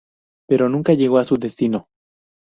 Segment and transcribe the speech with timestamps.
[0.49, 1.87] Pero nunca llegó a su destino.